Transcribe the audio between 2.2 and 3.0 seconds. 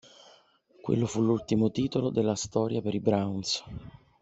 storia per i